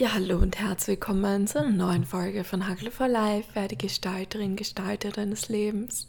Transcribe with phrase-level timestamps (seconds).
[0.00, 4.56] Ja, hallo und herzlich willkommen zu einer neuen Folge von Huggle for Life, werde Gestalterin,
[4.56, 6.08] Gestalter deines Lebens.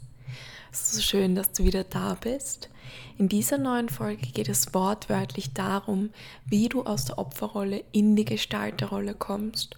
[0.72, 2.70] Es ist so schön, dass du wieder da bist.
[3.18, 6.08] In dieser neuen Folge geht es wortwörtlich darum,
[6.46, 9.76] wie du aus der Opferrolle in die Gestalterrolle kommst.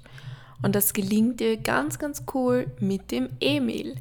[0.62, 3.96] Und das gelingt dir ganz, ganz cool mit dem Emil,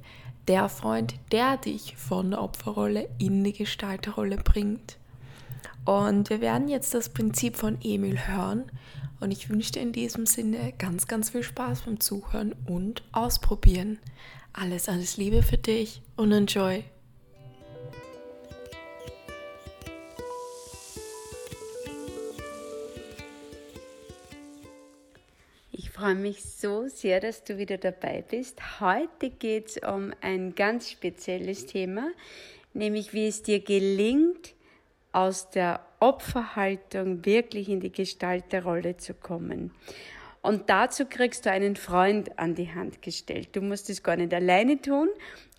[0.48, 5.00] der Freund, der dich von der Opferrolle in die Gestalterrolle bringt.
[5.86, 8.66] Und wir werden jetzt das Prinzip von Emil hören
[9.24, 14.00] und ich wünsche dir in diesem Sinne ganz, ganz viel Spaß beim Zuhören und Ausprobieren.
[14.52, 16.84] Alles, alles Liebe für dich und enjoy.
[25.72, 28.82] Ich freue mich so sehr, dass du wieder dabei bist.
[28.82, 32.12] Heute geht es um ein ganz spezielles Thema,
[32.74, 34.54] nämlich wie es dir gelingt,
[35.14, 39.72] aus der Opferhaltung wirklich in die Gestalterrolle zu kommen.
[40.42, 43.50] Und dazu kriegst du einen Freund an die Hand gestellt.
[43.54, 45.08] Du musst es gar nicht alleine tun.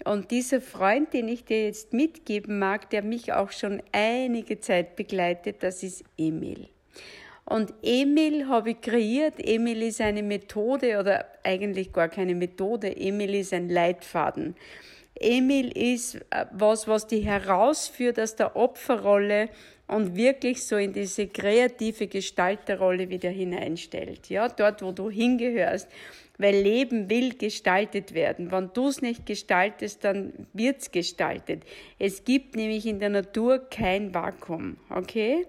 [0.04, 4.96] Und dieser Freund, den ich dir jetzt mitgeben mag, der mich auch schon einige Zeit
[4.96, 6.68] begleitet, das ist Emil.
[7.46, 9.36] Und Emil habe ich kreiert.
[9.38, 12.94] Emil ist eine Methode oder eigentlich gar keine Methode.
[12.94, 14.54] Emil ist ein Leitfaden.
[15.14, 19.48] Emil ist äh, was, was die herausführt aus der Opferrolle
[19.86, 24.30] und wirklich so in diese kreative Gestalterrolle wieder hineinstellt.
[24.30, 25.88] Ja, dort, wo du hingehörst.
[26.36, 28.50] Weil Leben will gestaltet werden.
[28.50, 31.62] Wenn du es nicht gestaltest, dann wird's gestaltet.
[32.00, 34.78] Es gibt nämlich in der Natur kein Vakuum.
[34.90, 35.46] Okay?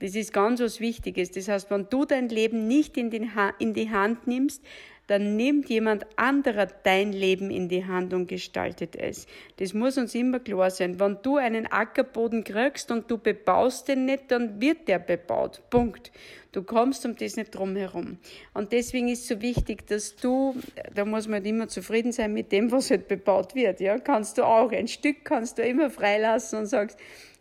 [0.00, 1.30] Das ist ganz was Wichtiges.
[1.30, 4.60] Das heißt, wenn du dein Leben nicht in, die Hand nimmst,
[5.06, 9.26] dann nimmt jemand anderer dein Leben in die Hand und gestaltet es.
[9.56, 10.98] Das muss uns immer klar sein.
[10.98, 15.62] Wenn du einen Ackerboden kriegst und du bebaust den nicht, dann wird der bebaut.
[15.68, 16.10] Punkt.
[16.52, 18.18] Du kommst um das nicht drum herum.
[18.54, 20.54] Und deswegen ist so wichtig, dass du,
[20.94, 23.80] da muss man halt immer zufrieden sein mit dem, was halt bebaut wird.
[23.80, 26.98] Ja, kannst du auch ein Stück kannst du immer freilassen und sagst,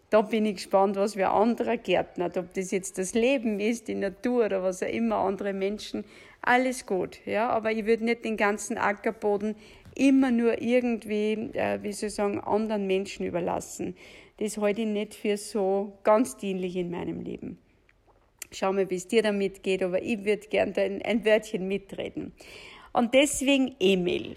[0.09, 3.95] da bin ich gespannt, was wir anderer gärtnert, ob das jetzt das Leben ist, die
[3.95, 6.05] Natur oder was auch immer andere Menschen
[6.47, 9.55] alles gut, ja, aber ich würde nicht den ganzen Ackerboden
[9.95, 13.95] immer nur irgendwie, äh, wie soll ich sagen, anderen Menschen überlassen.
[14.37, 17.59] Das halte ich nicht für so ganz dienlich in meinem Leben.
[18.51, 22.33] Schau mal, wie es dir damit geht, aber ich würde gerne ein, ein Wörtchen mitreden.
[22.91, 24.35] Und deswegen Emil.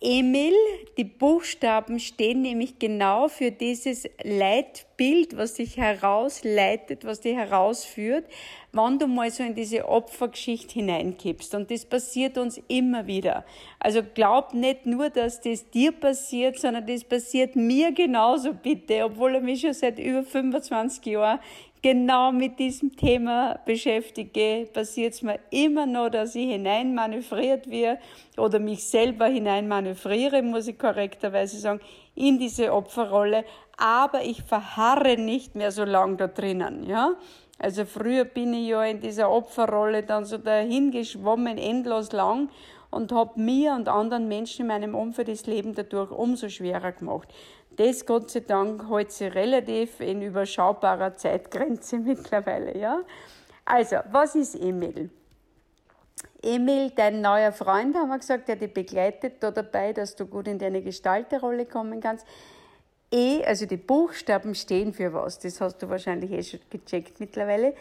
[0.00, 0.54] Emil,
[0.98, 4.93] die Buchstaben stehen nämlich genau für dieses Leitbild,
[5.36, 8.24] was dich herausleitet, was dich herausführt,
[8.72, 11.54] wenn du mal so in diese Opfergeschichte hineinkippst.
[11.54, 13.44] Und das passiert uns immer wieder.
[13.78, 19.36] Also glaub nicht nur, dass das dir passiert, sondern das passiert mir genauso bitte, obwohl
[19.36, 21.40] er mich schon seit über 25 Jahren
[21.84, 27.98] genau mit diesem Thema beschäftige, passiert es mir immer noch, dass ich hineinmanövriert wird
[28.38, 31.80] oder mich selber hineinmanövriere, muss ich korrekterweise sagen,
[32.14, 33.44] in diese Opferrolle,
[33.76, 37.14] aber ich verharre nicht mehr so lang da drinnen, ja.
[37.58, 42.48] Also früher bin ich ja in dieser Opferrolle dann so dahin geschwommen, endlos lang
[42.90, 47.28] und habe mir und anderen Menschen in meinem Umfeld das Leben dadurch umso schwerer gemacht.
[47.76, 53.00] Das Gott sei Dank hält sich relativ in überschaubarer Zeitgrenze mittlerweile, ja.
[53.64, 55.10] Also, was ist Emil?
[56.42, 60.46] Emil, dein neuer Freund, haben wir gesagt, der dich begleitet da dabei, dass du gut
[60.46, 62.26] in deine Gestalterrolle kommen kannst.
[63.10, 67.74] E, also die Buchstaben stehen für was, das hast du wahrscheinlich eh schon gecheckt mittlerweile.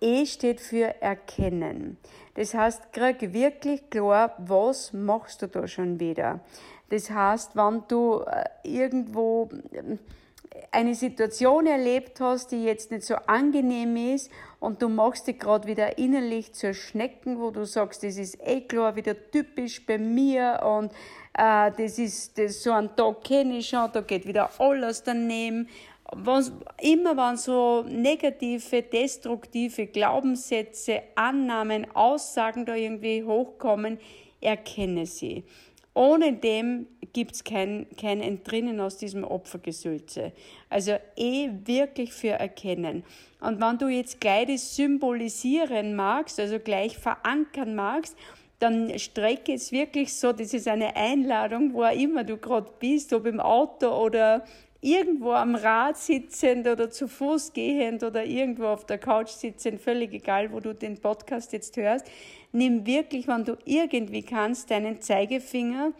[0.00, 1.96] E steht für erkennen.
[2.34, 6.40] Das heißt, krieg wirklich klar, was machst du da schon wieder.
[6.88, 9.98] Das heißt, wenn du äh, irgendwo ähm,
[10.70, 14.30] eine Situation erlebt hast, die jetzt nicht so angenehm ist
[14.60, 18.60] und du machst dich gerade wieder innerlich zur Schnecken, wo du sagst, das ist eh
[18.60, 20.92] klar wieder typisch bei mir und
[21.34, 25.68] äh, das ist das, so ein Tag kenne ich schon, da geht wieder alles daneben
[26.12, 33.98] was, immer wenn so negative, destruktive Glaubenssätze, Annahmen, Aussagen da irgendwie hochkommen,
[34.40, 35.44] erkenne sie.
[35.98, 40.30] Ohne dem gibt's kein, kein Entrinnen aus diesem Opfergesülze.
[40.70, 43.02] Also eh wirklich für erkennen.
[43.40, 48.16] Und wenn du jetzt gleich das symbolisieren magst, also gleich verankern magst,
[48.60, 53.12] dann strecke es wirklich so, das ist eine Einladung, wo auch immer du gerade bist,
[53.12, 54.44] ob im Auto oder
[54.80, 60.12] irgendwo am Rad sitzend oder zu Fuß gehend oder irgendwo auf der Couch sitzend, völlig
[60.12, 62.06] egal, wo du den Podcast jetzt hörst,
[62.52, 65.92] nimm wirklich, wenn du irgendwie kannst, deinen Zeigefinger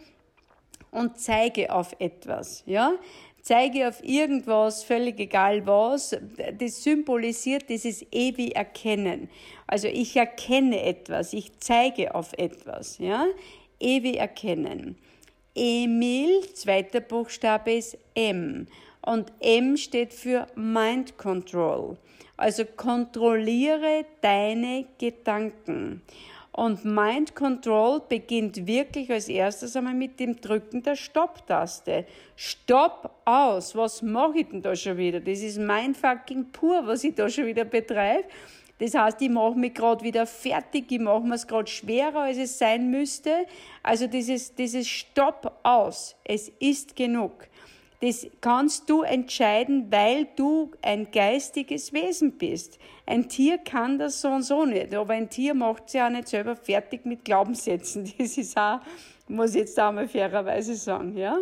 [0.91, 2.93] und zeige auf etwas, ja?
[3.41, 6.15] zeige auf irgendwas, völlig egal was,
[6.59, 9.29] das symbolisiert dieses ewig Erkennen.
[9.67, 13.25] Also ich erkenne etwas, ich zeige auf etwas, ja,
[13.79, 14.97] ewig Erkennen.
[15.55, 18.67] Emil, zweiter Buchstabe ist M
[19.01, 21.97] und M steht für Mind Control.
[22.37, 26.01] Also kontrolliere deine Gedanken.
[26.51, 32.05] Und Mind Control beginnt wirklich als erstes einmal mit dem Drücken der Stopp-Taste.
[32.35, 33.75] Stopp aus.
[33.75, 35.19] Was mache ich denn da schon wieder?
[35.19, 38.25] Das ist Mindfucking pur, was ich da schon wieder betreibe.
[38.79, 42.37] Das heißt, ich mache mich gerade wieder fertig, ich mache mir es gerade schwerer, als
[42.37, 43.45] es sein müsste.
[43.83, 46.15] Also dieses, dieses Stopp aus.
[46.23, 47.49] Es ist genug.
[48.01, 52.79] Das kannst du entscheiden, weil du ein geistiges Wesen bist.
[53.05, 56.29] Ein Tier kann das so und so nicht, aber ein Tier macht sich auch nicht
[56.29, 58.09] selber fertig mit Glaubenssätzen.
[58.17, 58.79] Das ist auch,
[59.27, 61.39] muss ich jetzt auch mal fairerweise sagen, ja.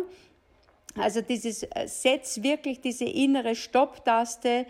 [0.96, 4.66] Also dieses, äh, setz wirklich diese innere Stopptaste,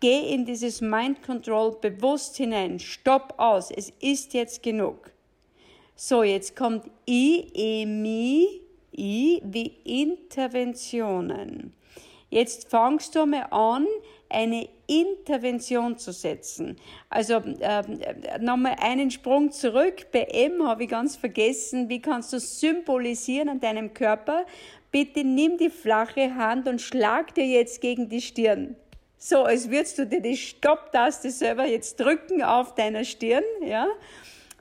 [0.00, 5.12] geh in dieses Mind Control bewusst hinein, stopp aus, es ist jetzt genug.
[5.94, 8.62] So, jetzt kommt I, E, Mi,
[8.96, 11.74] I wie Interventionen.
[12.30, 13.86] Jetzt fangst du mal an,
[14.30, 16.76] eine Intervention zu setzen.
[17.10, 17.82] Also äh,
[18.40, 20.06] nochmal einen Sprung zurück.
[20.12, 24.46] Bei M habe ich ganz vergessen, wie kannst du symbolisieren an deinem Körper?
[24.90, 28.76] Bitte nimm die flache Hand und schlag dir jetzt gegen die Stirn.
[29.22, 33.86] So, als würdest du dir die Stopptaste selber jetzt drücken auf deiner Stirn, ja?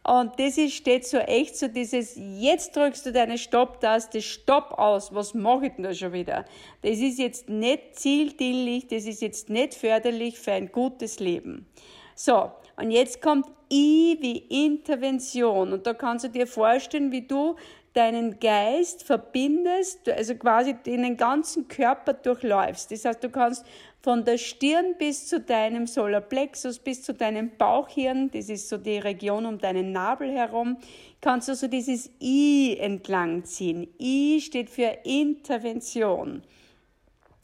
[0.03, 5.15] Und das ist, steht so echt so dieses, jetzt drückst du deine Stopptaste, Stopp aus,
[5.15, 6.43] was mache ich denn da schon wieder?
[6.81, 11.65] Das ist jetzt nicht zieldienlich, das ist jetzt nicht förderlich für ein gutes Leben.
[12.13, 15.71] So, und jetzt kommt I wie Intervention.
[15.71, 17.55] Und da kannst du dir vorstellen, wie du
[17.99, 22.91] deinen Geist verbindest, also quasi in den ganzen Körper durchläufst.
[22.91, 23.65] Das heißt, du kannst
[24.01, 28.99] von der Stirn bis zu deinem Solarplexus, bis zu deinem Bauchhirn, das ist so die
[28.99, 30.77] Region um deinen Nabel herum,
[31.19, 33.89] kannst du so dieses I entlang ziehen.
[33.99, 36.43] I steht für Intervention.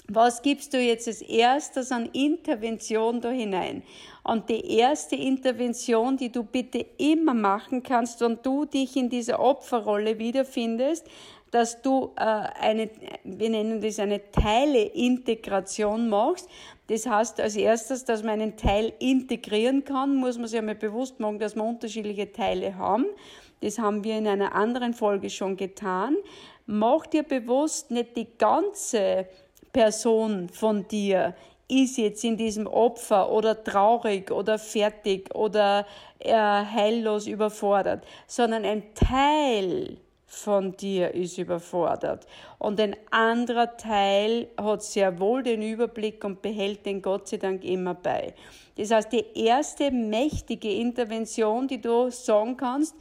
[0.08, 3.82] Was gibst du jetzt als erstes an Intervention da hinein?
[4.24, 9.40] Und die erste Intervention, die du bitte immer machen kannst, wenn du dich in dieser
[9.40, 11.08] Opferrolle wiederfindest,
[11.50, 12.90] dass du äh, eine,
[13.24, 16.50] wir nennen das eine Teileintegration machst.
[16.88, 21.20] Das heißt als erstes, dass man einen Teil integrieren kann, muss man sich einmal bewusst
[21.20, 23.06] machen, dass wir unterschiedliche Teile haben.
[23.62, 26.18] Das haben wir in einer anderen Folge schon getan.
[26.68, 29.28] Mach dir bewusst, nicht die ganze
[29.76, 31.36] Person von dir
[31.68, 35.86] ist jetzt in diesem Opfer oder traurig oder fertig oder
[36.20, 42.26] äh, heillos überfordert, sondern ein Teil von dir ist überfordert.
[42.58, 47.66] Und ein anderer Teil hat sehr wohl den Überblick und behält den Gott sei Dank
[47.66, 48.34] immer bei.
[48.78, 52.96] Das heißt, die erste mächtige Intervention, die du sagen kannst,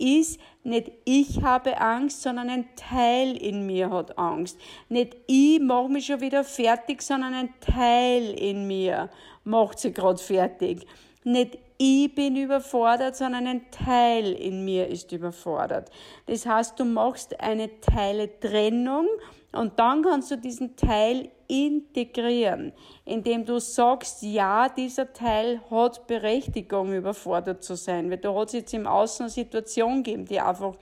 [0.00, 4.58] ist nicht ich habe Angst, sondern ein Teil in mir hat Angst.
[4.88, 9.10] Nicht ich mache mich schon wieder fertig, sondern ein Teil in mir
[9.44, 10.86] macht sie gerade fertig.
[11.24, 15.90] Nicht ich bin überfordert, sondern ein Teil in mir ist überfordert.
[16.26, 19.06] Das heißt, du machst eine Teile-Trennung
[19.52, 22.72] und dann kannst du diesen Teil integrieren,
[23.04, 28.54] indem du sagst, ja, dieser Teil hat Berechtigung, überfordert zu sein, weil da hat es
[28.54, 30.76] jetzt im Außen eine Situation gegeben, die einfach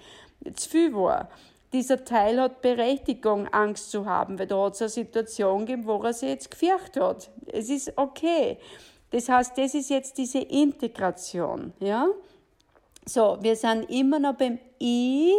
[0.55, 1.29] zu viel war.
[1.73, 6.03] Dieser Teil hat Berechtigung, Angst zu haben, weil da hat es eine Situation gegeben, wo
[6.03, 7.31] er sich jetzt gefürchtet hat.
[7.47, 8.59] Es ist okay.
[9.11, 12.09] Das heißt, das ist jetzt diese Integration, ja?
[13.07, 15.33] So, wir sind immer noch beim I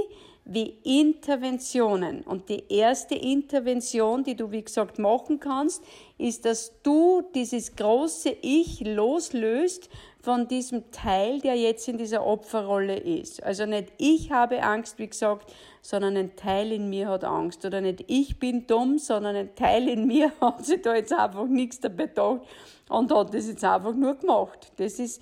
[0.51, 2.21] wie Interventionen.
[2.21, 5.83] Und die erste Intervention, die du, wie gesagt, machen kannst,
[6.17, 9.89] ist, dass du dieses große Ich loslöst
[10.21, 13.41] von diesem Teil, der jetzt in dieser Opferrolle ist.
[13.43, 17.63] Also nicht ich habe Angst, wie gesagt, sondern ein Teil in mir hat Angst.
[17.63, 21.47] Oder nicht ich bin dumm, sondern ein Teil in mir hat sich da jetzt einfach
[21.47, 22.41] nichts dabei gedacht
[22.89, 24.71] und hat das jetzt einfach nur gemacht.
[24.77, 25.21] Das ist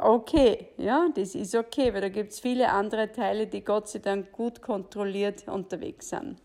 [0.00, 3.98] okay, ja, das ist okay, weil da gibt es viele andere Teile, die Gott sei
[3.98, 6.36] Dank gut kontrolliert unterwegs sind.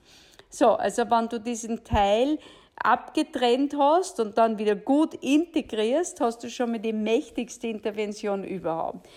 [0.49, 2.39] So, also wenn du diesen Teil
[2.75, 9.07] abgetrennt hast und dann wieder gut integrierst, hast du schon mal die mächtigste Intervention überhaupt.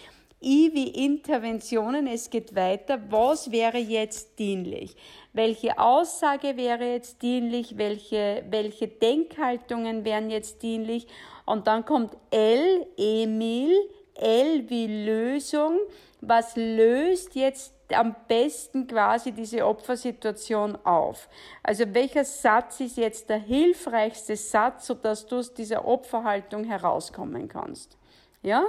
[0.43, 2.99] I wie Interventionen, es geht weiter.
[3.11, 4.97] Was wäre jetzt dienlich?
[5.35, 7.77] Welche Aussage wäre jetzt dienlich?
[7.77, 11.07] Welche, welche Denkhaltungen wären jetzt dienlich?
[11.45, 13.77] Und dann kommt L, Emil,
[14.21, 15.79] L wie Lösung.
[16.21, 21.29] Was löst jetzt am besten quasi diese Opfersituation auf?
[21.63, 27.97] Also welcher Satz ist jetzt der hilfreichste Satz, sodass du aus dieser Opferhaltung herauskommen kannst?
[28.43, 28.65] Ja,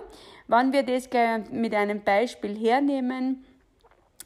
[0.48, 1.10] wenn wir das
[1.52, 3.46] mit einem Beispiel hernehmen,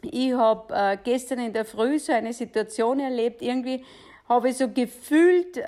[0.02, 3.84] ich habe äh, gestern in der Früh so eine Situation erlebt, irgendwie
[4.28, 5.64] habe ich so gefühlt, äh,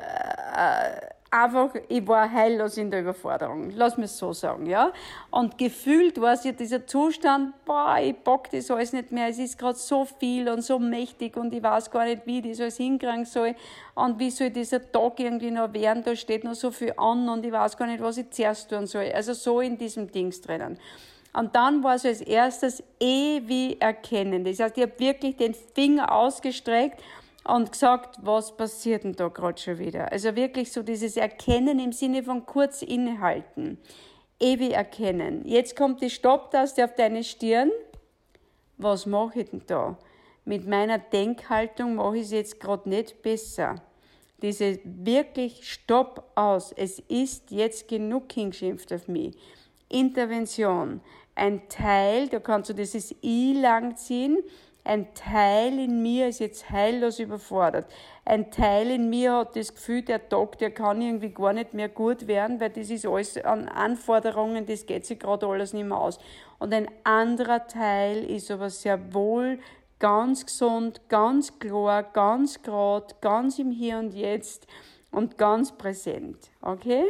[1.32, 4.92] einfach, ich war heillos in der Überforderung, lass mich so sagen, ja.
[5.30, 9.40] Und gefühlt war es ja dieser Zustand, boah, ich bock das alles nicht mehr, es
[9.40, 12.62] ist gerade so viel und so mächtig und ich weiß gar nicht, wie ich das
[12.62, 13.56] alles hinkriegen soll
[13.96, 17.46] und wie soll dieser Tag irgendwie noch werden, da steht noch so viel an und
[17.46, 19.12] ich weiß gar nicht, was ich zuerst tun soll.
[19.14, 20.78] Also so in diesem Dings drinnen.
[21.34, 24.44] Und dann war so als erstes ewig erkennen.
[24.44, 27.00] Das heißt, ich habe wirklich den Finger ausgestreckt
[27.48, 30.12] und gesagt, was passiert denn da gerade schon wieder?
[30.12, 33.78] Also wirklich so dieses Erkennen im Sinne von kurz innehalten.
[34.40, 35.44] Ewig erkennen.
[35.46, 37.72] Jetzt kommt die Stopptaste auf deine Stirn.
[38.78, 39.98] Was mache ich denn da?
[40.46, 43.76] Mit meiner Denkhaltung mache ich es jetzt gerade nicht besser.
[44.42, 46.72] Diese wirklich Stopp aus.
[46.72, 49.36] Es ist jetzt genug hingeschimpft auf mich.
[49.90, 51.02] Intervention.
[51.34, 54.38] Ein Teil, da kannst du dieses I langziehen
[54.88, 57.86] ein Teil in mir ist jetzt heillos überfordert.
[58.24, 61.90] Ein Teil in mir hat das Gefühl, der Tag, der kann irgendwie gar nicht mehr
[61.90, 66.00] gut werden, weil das ist alles an Anforderungen, das geht sich gerade alles nicht mehr
[66.00, 66.20] aus.
[66.60, 69.60] Und ein anderer Teil ist aber sehr wohl
[70.00, 74.68] ganz gesund, ganz klar, ganz gerade, ganz im Hier und Jetzt
[75.12, 76.38] und ganz präsent.
[76.62, 77.04] Okay?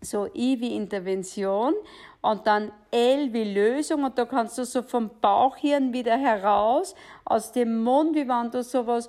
[0.00, 1.74] So I wie Intervention
[2.20, 7.52] und dann L wie Lösung und da kannst du so vom Bauchhirn wieder heraus, aus
[7.52, 9.08] dem Mund, wie wenn du sowas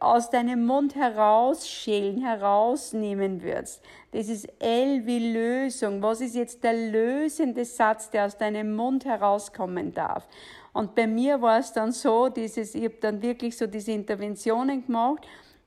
[0.00, 3.82] aus deinem Mund herausschälen, herausnehmen würdest.
[4.12, 6.02] Das ist L wie Lösung.
[6.02, 10.26] Was ist jetzt der lösende Satz, der aus deinem Mund herauskommen darf?
[10.72, 14.86] Und bei mir war es dann so, dieses, ich habe dann wirklich so diese Interventionen
[14.86, 15.26] gemacht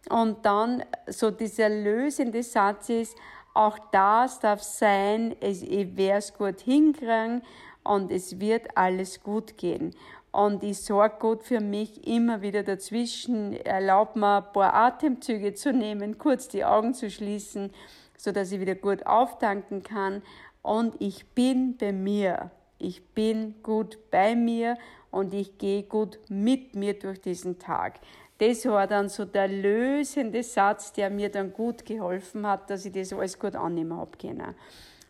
[0.09, 3.17] und dann so dieser lösende Satz ist,
[3.57, 7.41] auch das darf sein, ich werde es gut hinkriegen
[7.83, 9.95] und es wird alles gut gehen.
[10.31, 15.73] Und ich sorge gut für mich immer wieder dazwischen, erlaube mir ein paar Atemzüge zu
[15.73, 17.71] nehmen, kurz die Augen zu schließen,
[18.15, 20.21] so dass ich wieder gut auftanken kann.
[20.61, 22.51] Und ich bin bei mir.
[22.77, 24.77] Ich bin gut bei mir
[25.09, 27.99] und ich gehe gut mit mir durch diesen Tag
[28.39, 32.93] das war dann so der lösende Satz, der mir dann gut geholfen hat, dass ich
[32.93, 34.55] das alles gut annehmen habe können.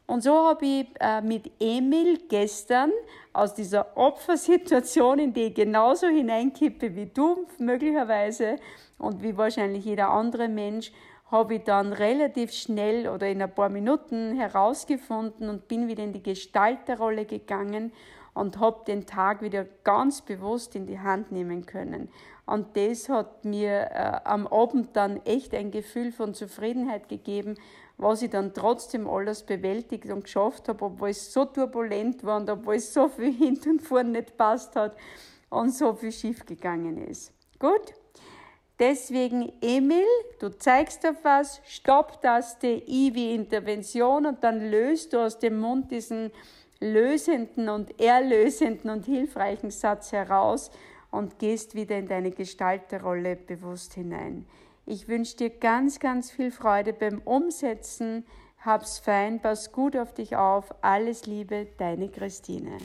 [0.06, 2.92] Und so habe ich äh, mit Emil gestern
[3.34, 8.56] aus dieser Opfersituation, in die ich genauso hineinkippe wie du möglicherweise
[8.98, 10.94] und wie wahrscheinlich jeder andere Mensch,
[11.30, 16.14] habe ich dann relativ schnell oder in ein paar Minuten herausgefunden und bin wieder in
[16.14, 17.92] die Gestalterrolle gegangen
[18.34, 22.08] und habe den Tag wieder ganz bewusst in die Hand nehmen können.
[22.48, 27.56] Und das hat mir äh, am Abend dann echt ein Gefühl von Zufriedenheit gegeben,
[27.98, 32.50] was ich dann trotzdem alles bewältigt und geschafft habe, obwohl es so turbulent war und
[32.50, 34.96] obwohl es so viel hinten und vorne nicht passt hat
[35.50, 37.34] und so viel schief gegangen ist.
[37.60, 37.94] Gut?
[38.80, 40.06] Deswegen, Emil,
[40.40, 45.92] du zeigst auf was, Stopptaste, I wie Intervention und dann löst du aus dem Mund
[45.92, 46.32] diesen
[46.80, 50.72] lösenden und erlösenden und hilfreichen Satz heraus
[51.18, 54.46] und gehst wieder in deine Gestalterrolle bewusst hinein.
[54.86, 58.24] Ich wünsche dir ganz, ganz viel Freude beim Umsetzen.
[58.60, 60.74] Hab's fein, pass gut auf dich auf.
[60.82, 62.78] Alles Liebe, deine Christine.